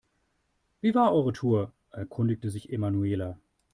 [0.81, 3.37] Wie war eure Tour?, erkundigte sich Emanuela.